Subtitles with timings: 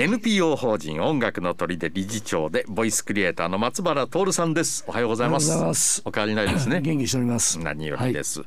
[0.00, 4.84] NPO 法人音楽の鳥で理事長でボイスクリエイターの松原徹さんです。
[4.86, 6.02] おはようございます。
[6.04, 6.80] お変わりないですね。
[6.80, 7.58] 元気しております。
[7.58, 8.44] 何よりです、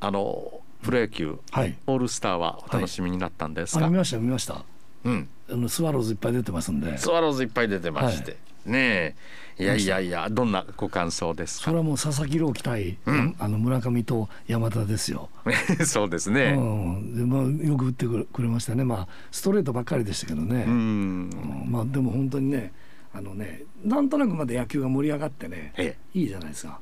[0.00, 1.76] あのプロ野球、はい。
[1.86, 4.64] オールスターはお楽しみになったんですか、あ見ました見ました。
[5.04, 5.28] うん。
[5.50, 6.96] あのスワローズいっぱい出てますんで。
[6.96, 8.38] スワローズいっぱい出てまして、
[8.68, 9.14] ね
[9.58, 9.62] え。
[9.62, 11.64] いやいやいやどんなご感想ですか？
[11.64, 12.96] それはもう佐々木朗希対、
[13.40, 15.30] あの村上と山田ですよ、
[15.84, 17.16] そうですうねん。
[17.16, 18.84] でまあ、よく打ってくれましたね。
[18.84, 20.72] まあストレートばっかりでしたけどね、うん。
[20.72, 21.72] うん。
[21.72, 22.72] まあでも本当にね
[23.12, 26.18] あのねなんとなくまだ野球が盛り上がってねええ。
[26.18, 26.78] いいじゃないですか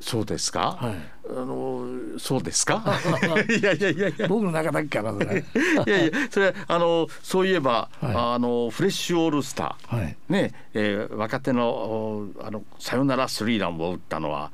[0.00, 0.94] そうですか、はい。
[1.30, 1.84] あの
[2.18, 2.82] そうですか？
[3.60, 4.28] いやいやいやいや。
[4.28, 5.44] 僕の中だけからそれ。
[5.86, 8.14] いやいやそれあのそういえば、はい。
[8.34, 10.16] あのフレッシュオールスター、はい。
[10.28, 14.52] ねえー若手のおあのサヨナラスリーランを打ったのは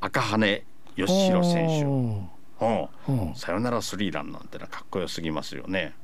[0.00, 0.64] 赤羽
[0.96, 1.84] 義弘選手。
[2.60, 3.28] おうん。
[3.28, 3.34] うん。
[3.36, 5.94] サヨナラスリーランなんてのはかっこよすぎますよね。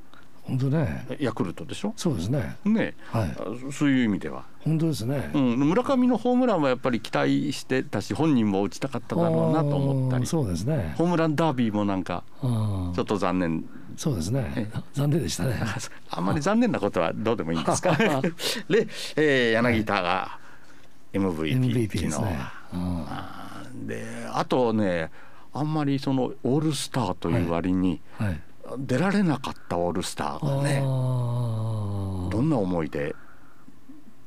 [0.47, 1.07] 本当ね。
[1.21, 1.95] ヤクルトでしょ？
[1.97, 2.57] そうですね。
[2.65, 3.31] ね、はい。
[3.31, 10.27] あそういう意味では、本当ですね、うん、村上のホームランはやっぱり期待してたし本人も打ちたかっただろうなと思ったり。
[10.27, 10.95] そうですね。
[10.99, 13.65] ホームランダービーもなんかちょっと残念。
[13.97, 14.71] そうですね。
[14.93, 15.55] 残念でしたね。
[16.11, 17.93] あんまり残念なことはどうでもいいんですか？
[18.69, 18.87] で、
[19.17, 20.39] えー、柳田が
[21.13, 22.39] MVP, 昨日ね。
[22.39, 22.53] は。
[23.73, 23.87] うん。
[23.87, 25.11] であとね
[25.53, 28.41] あんまりそのオールスターという割にはい
[28.79, 33.15] 出られなかったオールスターがね、あどんな思いで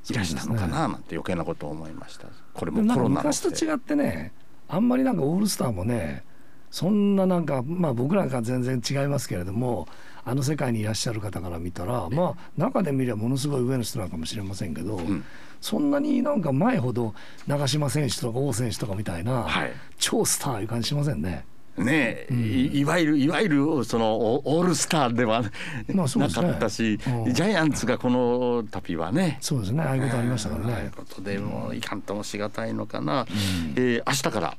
[0.09, 2.27] いらしたのかななんて余計なことを思いました。
[2.53, 3.15] これでもコロナ。
[3.15, 4.33] 昔と違ってね
[4.67, 6.23] あんまりなんかオールスターもね
[6.71, 9.87] そんななんかまあ僕なんか全然違いますけれども
[10.25, 15.23] あの世界にいらっしゃる方から見たらまあ中で見ればものすごい上の人なのかもしれませんけど、ん
[15.61, 17.13] そんなになんか前ほど
[17.47, 21.45] 長嶋選手とか王選手とかみたいな、はい超スターいう感じしませんね。
[21.77, 25.43] ねえ、いいわゆるいわゆるそのオオールスターでは
[25.87, 27.33] なかったし、うん。
[27.33, 29.37] ジャイアンツがこの度はね。
[29.41, 29.83] そうですね。
[29.83, 30.91] ああいうことありましたからああいうね。
[30.95, 33.25] ことでもういかんともしがたいのかな、
[33.75, 34.57] えー明日から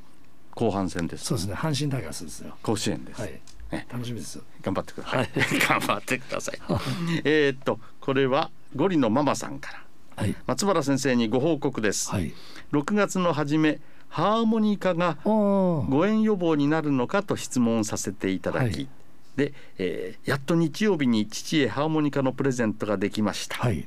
[0.55, 1.25] 後半戦です。
[1.25, 1.55] そうですね。
[1.55, 2.57] 阪神タイガースですよ。
[2.63, 3.41] 甲子園です、はい。
[3.73, 3.87] ね。
[3.93, 4.41] 楽しみです。
[4.63, 5.31] 頑張ってください、
[5.69, 6.59] 頑張ってください。
[7.25, 9.83] えーっとこれはゴリのママさんから。
[10.23, 10.35] はい。
[10.47, 12.33] 松原先生にご報告です、はい。
[12.73, 18.89] 6月の初めハーモニカが誤嚥予防になるのかと質問させていただき、はい。
[19.37, 23.87] で、えーやっと日曜日に父へハーモニカのプレゼントができました、はい。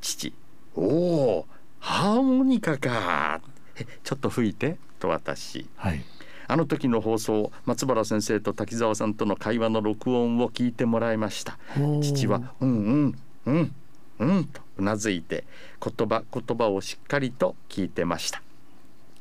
[0.00, 0.32] 父。
[0.74, 1.46] おお
[1.80, 3.40] ハーモニカか。
[3.76, 4.78] えちょっと吹いて。
[4.98, 5.66] と私。
[5.76, 6.04] はい。
[6.50, 11.58] あの時の放送松原先生と滝沢さんとの会話の録音を聞いてもらいました。
[12.00, 13.74] 父はうんうんうん
[14.18, 15.44] うんとうなずいて
[15.82, 18.42] 言葉言葉をしっかりと聞いてました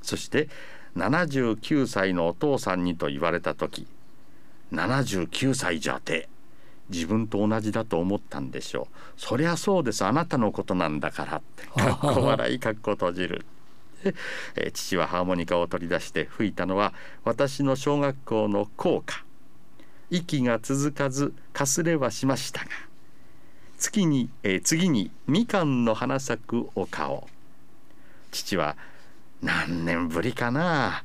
[0.07, 0.47] そして
[0.95, 3.85] 79歳のお父さんにと言われた時
[4.71, 6.29] 79歳じゃて
[6.89, 8.95] 自分と同じだと思ったんでしょう。
[9.17, 10.05] そりゃそうです。
[10.05, 11.65] あなたのことなんだからって。
[11.75, 13.45] かっこ笑いかっこ閉じる。
[14.05, 14.15] で
[14.55, 16.93] えー父はハーモニカを取り出して吹いたのは
[17.25, 19.25] 私の小学校の校歌。
[20.09, 22.69] 息が続かずかすれはしましたが
[23.77, 27.27] 月に、えー次にみかんの花咲くお顔。
[28.31, 28.77] 父は
[29.41, 31.03] 何年ぶりかな。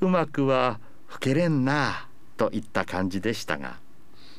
[0.00, 3.76] うまくは吹けれんなといった感じでしたが、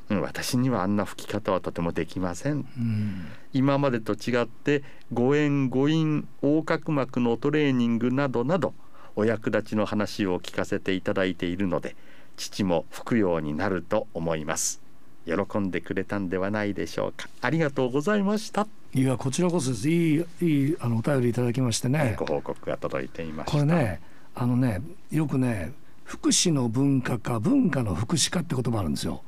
[0.09, 2.53] うん、私にはあんな吹き方はとてもできません。
[2.53, 3.27] うん。
[3.53, 4.83] 今までと違って
[5.13, 8.73] 誤嚥誤飲横隔膜のトレーニングなどなど
[9.15, 11.95] お役立ちの話を聞かせていただいているので
[12.38, 14.81] 父も吹くようになると思います。
[15.25, 17.29] 喜んでくれたんではないでしょうか。
[17.41, 19.90] ありがとうございましたいやこちらこそです。
[19.90, 22.16] いいいいあのお便りいただきましてね。
[22.19, 23.52] ご報告が届いていました。
[23.53, 24.02] これね
[24.35, 25.72] あのねよくね
[26.03, 29.22] 福祉の文化か文化の福祉科って言葉あるんですよ。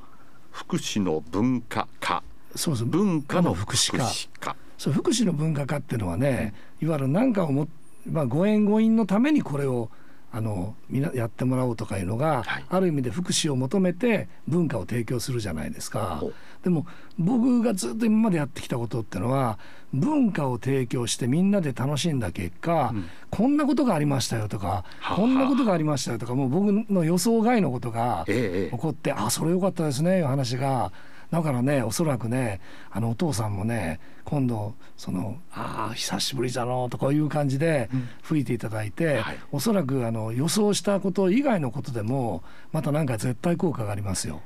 [0.51, 2.21] 福祉の文化科
[2.55, 2.87] そうそう。
[2.87, 4.05] 文化の福祉科
[4.51, 7.69] 科そう福祉の文化科っていうのはね、いわゆる何かをも、
[8.05, 9.89] まあ、ご縁ご因のためにこれを
[10.35, 12.65] あのみなやってもらおうとかいうのが、はい。
[12.67, 16.23] ある意味で福祉を求めて文化を提供するじゃないですか。
[16.63, 16.87] でも
[17.19, 19.59] 僕がずっと今までやってきたことってのは
[19.93, 23.05] 文化を提供してみんなで楽しんだ結果、うん。
[23.29, 28.75] こんなことがありましたよとかはこんなことがありましたよとかもう僕の予想外のことがええ。
[28.75, 30.91] 起こって、あそれ良かったですねいう話が
[31.33, 44.41] だからねおそらくねあのお父さんもね今度その「ああ久しぶりじゃの」とかいう感じでうん吹いていただいて、はいおそらくあの予想したこと以外のことでもまたなんか絶対効果がありますよ。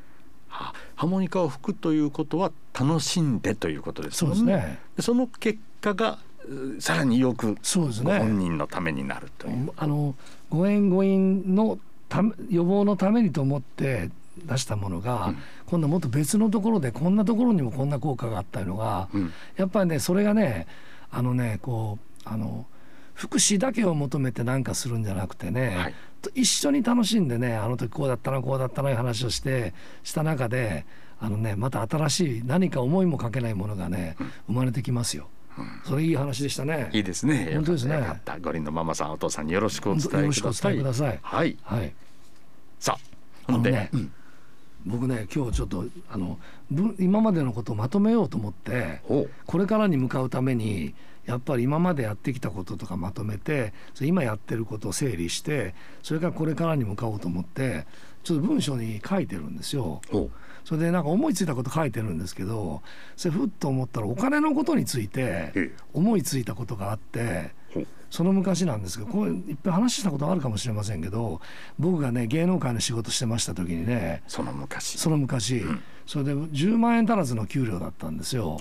[0.48, 4.80] はハーモニカを吹くということは楽しんでということですそうもんねですね。
[5.00, 8.46] その結果がうさらによくそうですご本ね。
[8.46, 9.72] 人のためになるという。
[9.76, 10.16] あの
[10.50, 14.10] ご縁ご因のため予防のためにと思って
[14.46, 15.38] 出したものが、うん。
[15.66, 19.34] 今度はもっと別のところでこんなところにもこんな効果があったのが、うん。
[19.56, 20.68] やっぱりねそれがね
[21.12, 22.66] あのねこうあの
[23.14, 25.94] 福祉だけを求めて何かするんじゃなくてね、はい。
[26.22, 29.74] と一緒に楽しんでねあの時こうだったなこうだったな話をして
[30.04, 30.86] した中で
[31.20, 34.16] あのねまた新しい何か思いもかけないものがね
[34.48, 35.30] 生まれてきますよ。
[35.84, 36.90] それいい話でしたね。
[36.94, 37.50] いいですね。
[37.56, 38.00] 本当ですね。
[38.40, 40.22] 五輪のママさんお父さんによろしくお伝えください。
[40.22, 41.20] よろしくお伝えください。
[41.22, 41.58] はい。
[41.64, 41.94] はい。
[42.80, 42.96] さ
[43.48, 44.12] あほんで、ねうん
[44.86, 46.38] 僕ね今日ちょっとあの
[46.72, 49.02] ぶ今までのことをまとめようと思って
[49.46, 50.94] これからに向かうために
[51.26, 57.86] やっぱり今までやってきたこととかまとめてそれ今やってることを整理してそれからこれからに向かおうと思って
[58.24, 60.02] ちょっと文章に書いてるんですよ。
[60.64, 62.82] それでなんか思いついたこと書いてるんですけど
[63.16, 65.72] それふっと思ったらお金のことについてええ。
[65.94, 67.52] 思いついたことがあって
[68.10, 71.42] その昔なんですけどこれいっぱい話したことあるかもしれませんけど
[71.78, 74.98] 僕がね芸能界の仕事してました時にねその昔。
[74.98, 75.64] その昔、
[76.06, 78.60] それで10万円足らずの給料だったんですよ。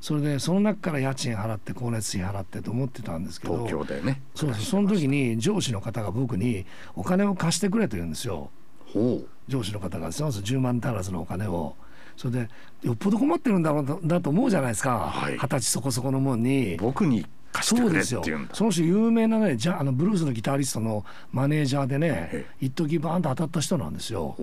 [0.00, 4.20] それでその中から家賃払って光熱費払ってと思ってたんですけど東京でね。
[4.34, 8.50] そうそうその時に上司の方が僕にお金を貸してくれと言うんですよ。
[8.92, 9.28] ほう。
[9.48, 11.74] 上司の方がそうそう10万足らずのお金を。
[12.16, 12.48] それで
[12.82, 15.10] よっぽど困ってるんだろうとだと思うじゃないですか。
[15.16, 15.38] 二はい。
[15.38, 16.76] 十、歳そこそこのもんに。
[16.76, 18.54] 僕に貸してくれそうですよって言うんだ。
[18.54, 24.36] その人有名なねじゃあのブルースのギタリストのマネージャーでねえ一時バーンと当たった人なんですよ。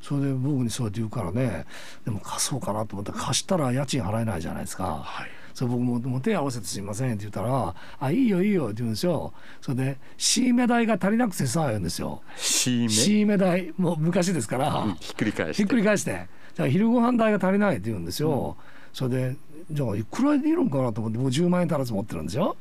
[0.00, 1.66] それで僕にそうやって言うからね
[2.04, 5.02] でも貸そうかなと思ったら貸したら家賃払えないじゃないですか。
[5.02, 5.28] はい。
[5.54, 9.32] それ僕ももう手合わせてすいませんって言ったら「あいいよいいよ」って言うんですよ。
[9.60, 12.22] それで「シーメ代が足りなくてさ」言うんですよ。
[12.36, 12.88] シーメ？
[12.90, 13.74] シーメ代？
[13.76, 15.62] もう昔ですから、うんひっくり返して。
[15.62, 18.56] ひっくり返して「じゃあ昼ご飯代が足りない」って言うんですよ、
[18.92, 19.36] それで
[19.70, 22.56] じゃあいくらでいるんかなと思って僕10万円足らず持ってるんですよ。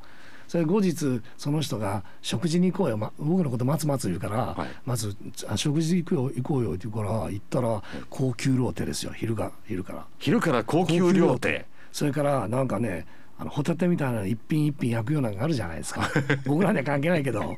[0.48, 4.69] それで後日その人が「食事に行こうよ、ま、僕のこと待つ待つ」言うから、はい。
[4.86, 5.15] まず
[5.48, 9.12] あ「食事行くよ行こうよ」って言うから行ったら高級ローテですよ。
[9.13, 10.06] 昼が昼から。
[10.19, 11.65] 昼から高級料亭。
[11.92, 13.06] それからなんかね
[13.38, 16.09] あのホタテみたいなの一品一品焼くようなのがあるじゃないですか。
[16.45, 17.57] 僕らには関係ないけど。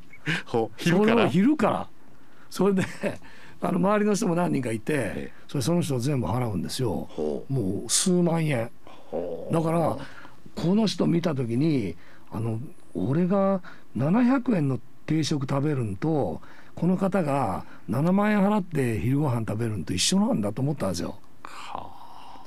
[0.78, 1.30] 昼から？
[1.30, 1.88] 昼から。
[2.50, 2.84] それで
[3.62, 7.08] あの周りの人も何人かいてえそれその人全部払うんですよ。
[7.12, 8.72] ほもう数万円
[9.52, 9.98] だから
[10.56, 11.96] この人見た時に
[12.32, 12.60] あの
[12.94, 13.62] 俺が
[13.98, 16.42] 700円の定食食べるんと
[16.76, 21.18] この方が7万円払って昼ご飯食べるんと一緒なんだと思ったんですよ。
[21.44, 21.90] は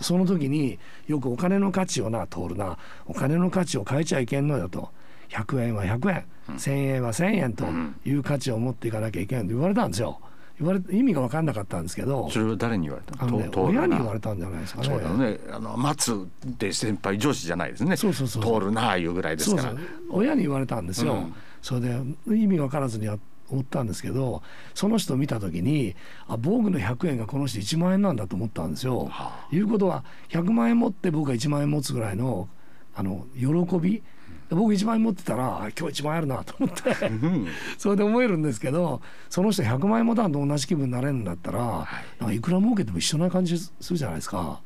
[0.00, 2.78] その時によくお金の価値をな通るな。
[3.06, 4.90] お金の価値を変えちゃいけんのよと。
[5.28, 6.24] 100円は100円、
[6.56, 7.64] 1,000円は1,000円と
[8.04, 10.20] いう価値を持っていかなきゃいけないと言われたんですよ。
[10.62, 14.86] 言われ意味が分かんなかったんですけどあそれは誰に言われたあの、ね、親に言われたんじゃないですかね。
[14.86, 17.96] そうだよねあの待つって先輩上司じゃないですね。
[17.96, 19.74] そうそうそう通るなあいうぐらいですから。
[20.10, 21.34] 親に言われたんですよ、うん。
[21.60, 23.18] それで意味分からずにや
[23.50, 24.42] 思ったんですけど
[24.74, 25.94] その人を見た時に
[26.26, 29.08] あ僕の100円がこの人1万円なんだと思ったんですよ。
[29.10, 32.48] はいうことは100万円持って僕が1万円持つぐらいの
[32.94, 34.02] あの喜び
[34.54, 37.06] 僕1万円持ってたらあ今日1万円あるなと思って。
[37.06, 37.46] うん。
[37.78, 41.58] それで思えるんですけどその人100万円持たんと同じ気分になれるんだったら、
[42.20, 44.60] なんかいくら儲けても一緒な感じするじゃないですか。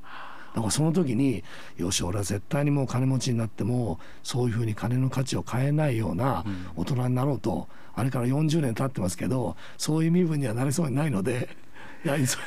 [0.54, 1.44] だからその時に
[1.76, 6.46] よし俺は絶対にもう金持ちになってもそういうふうに金の価値を変えないような
[6.76, 11.48] 大人になろうと、あれから40年経ってますけどそういう身分にはなれそうにないので
[12.04, 12.38] いやそ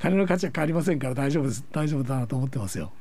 [0.00, 2.92] 金の価値は変わりませんから大丈夫です大丈夫だなと思ってますよ。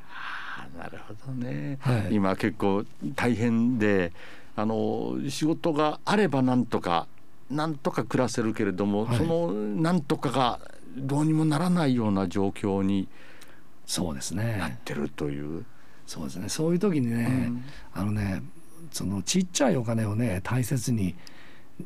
[0.79, 2.15] あなるほどね、はい。
[2.15, 4.11] 今結構大変で
[4.55, 7.07] あの仕事があればなんとか
[7.49, 9.17] なんとか暮らせるけれども、はい。
[9.17, 10.59] そのなんとかが
[10.97, 13.07] どうにもならないような状況に
[13.85, 15.65] そうですなっねてるという、
[16.07, 16.49] そうですね。
[16.49, 17.63] そういう時にね、うん。
[17.93, 18.41] あのね
[18.91, 21.15] そのちっちゃいお金をね大切に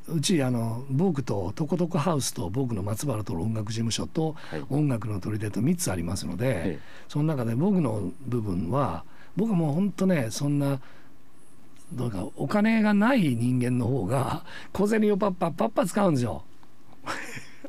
[0.08, 4.66] うちあの僕とトコトコハウスと僕の松原と音楽事務所とはい。
[4.70, 6.80] 音楽の砦と3つありますので、ええ。
[7.08, 9.04] その中で僕の部分は
[9.36, 10.80] 僕はもう本当ねそんな
[11.92, 14.44] どうかお金がない人間の方が
[14.74, 16.44] 小銭をパッパッパッパ使うんですよ。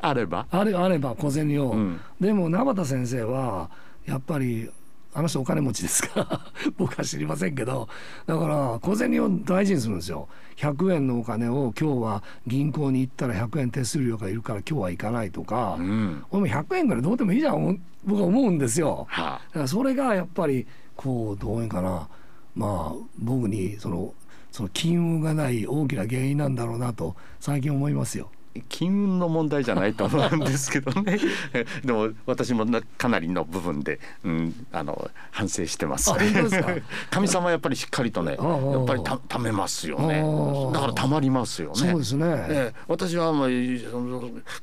[0.03, 2.01] あれば、あれあれば小銭を、うん。
[2.21, 3.71] でも名畑先生は
[4.07, 4.71] やっぱり
[5.13, 6.21] あの人お金持ちですか？
[6.21, 6.41] ら
[6.79, 7.89] 僕は知りませんけど。
[8.27, 10.29] だから小銭を大事にするんですよ。
[10.57, 16.25] 100円のお金を今日は銀行に行ったら100円手数料がいるから今日は行かないとか、うん。
[16.31, 17.81] 俺も100円ぐらいどうでもいいじゃん。
[18.05, 19.07] 僕は思うんですよ。
[19.11, 22.09] はだからそれがやっぱりこうどういうかな。
[22.55, 24.13] まあ僕にその
[24.53, 28.31] その金運がない大きな原因なんだろうなと最近思いますよ。
[28.69, 31.19] 金運の問題じゃないと思うんですけどね。
[31.85, 32.67] でも私も
[32.99, 36.11] かなりの部分で、うん、あの反省してます。
[37.11, 40.23] 神様はやっぱりしっかりとねやっぱりたためますよね。
[40.73, 41.75] だからたまりますよね。
[41.77, 43.51] そうですね、えー、私はもう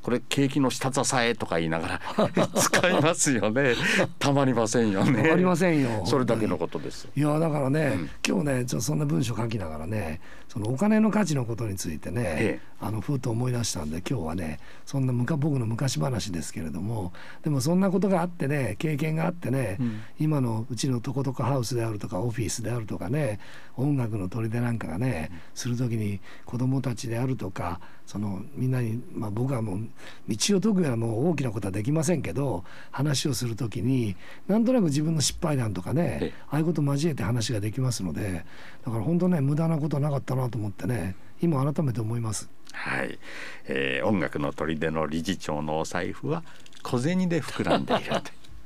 [0.02, 3.74] これ景気の下支えとか言いながら 使いますよね。
[4.18, 5.22] たまりませんよね。
[5.22, 6.02] たまりませんよ。
[6.04, 7.08] それだけのことです。
[7.16, 23.40] いやだからね、うん、今日ねちょそんな文章書きながらねそのお金の価値のことについてね、ええ、あのふっと思い出したんで今日はねそんな僕の昔話ですけれどもでもそんなことがあってね経験があってね、うん、今のうちのとことこハウスであるとかオフィスであるとかね
[23.76, 29.88] 音楽の砦なんかがね、する時に子どもたちであるとかそのみんなに、まあ、僕はもう
[30.28, 34.16] 道を解くようなもう大きなことはできませんけど話をする時に
[34.48, 38.44] なんとなく自分の失敗談とかねああいうこと交えて話ができますので
[38.84, 42.50] だから本当ね無駄なことなかったなと思ってね今改めて思います。
[42.78, 43.18] はい、
[43.66, 46.42] えー、音楽の砦の理事長のお財布は
[46.82, 48.04] 小銭で膨らんでいる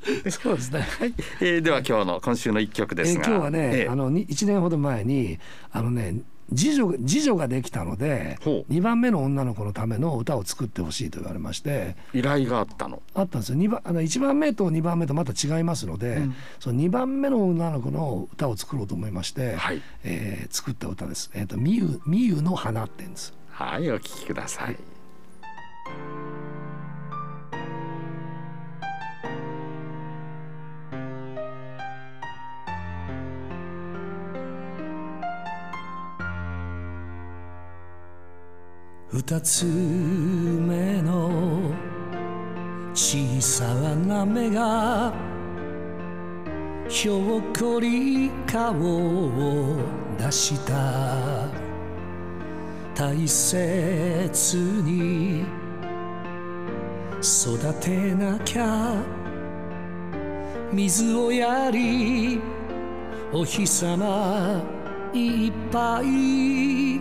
[0.31, 0.81] そうですね。
[0.81, 5.39] はい、えー、では今日の今週の一曲ですが、えー、今日はね、えー、あの一年ほど前に
[5.71, 6.17] あのね
[6.55, 11.97] 次女次女ができたので2番目の女の子のための歌を作ってほしいと言われまして。
[12.13, 13.01] 依頼があったの。
[13.15, 13.59] あったんですよ。
[13.59, 23.33] 2番あの1番目と2番目とまた違いますので、うん、その2番目の女の子の歌を作ろうと思いまして、はい、えー、作った歌です「えーと、みゆみゆの花」ってんです
[23.65, 24.77] はいお聴きください、はい
[39.09, 41.71] 二つ目の
[42.95, 43.65] 小さ
[43.95, 45.13] な目が
[46.89, 49.77] ひょっこり顔を
[50.19, 51.62] 出した。
[52.95, 55.45] 大切に。
[57.23, 58.97] 育てなきゃ。
[60.73, 62.41] 水をやり。
[63.33, 64.63] お日様
[65.15, 67.01] いっぱい。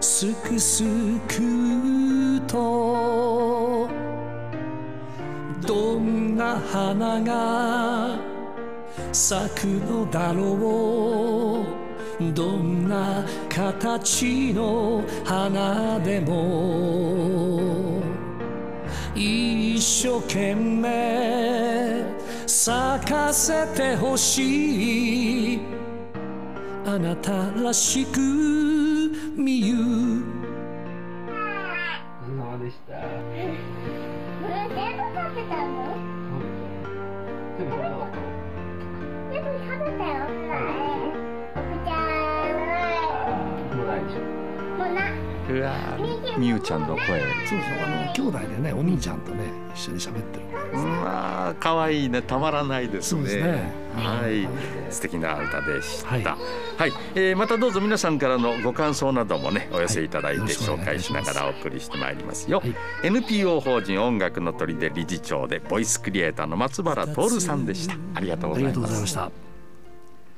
[0.00, 0.84] すくす
[1.28, 3.88] くと。
[5.66, 8.18] どんな花が
[9.12, 11.75] 咲くのだろう。
[12.34, 18.00] どんな形の花でも
[19.14, 22.04] 一生懸命
[22.46, 25.60] 咲かせてほしい。
[26.86, 28.18] あなたらしく
[29.36, 30.15] みゆ
[45.66, 49.44] うわみゆちゃんの声そうそうあの兄弟でねお兄ちゃんとね
[49.74, 50.46] 一緒に喋ってる
[50.76, 53.28] まあ可愛いねたまらないですね。
[53.28, 54.46] すねはい、
[54.92, 56.08] 素敵な歌でした。
[56.10, 62.60] はい、はい、えー、またどうぞ皆さんからのご感想などもねお寄せいただいて紹介しながらお送りしてまいりますよ。
[62.60, 67.96] はい、NPO 法人音楽の鳥で理事長でボイスクリエイターの松原徹さんでした。
[68.14, 69.45] ありがとうございました。